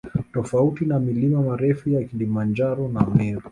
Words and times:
Tofauti 0.33 0.85
na 0.85 0.99
milima 0.99 1.41
maarufu 1.41 1.89
ya 1.89 2.03
Kilimanjaro 2.03 2.87
na 2.87 3.05
Meru 3.15 3.49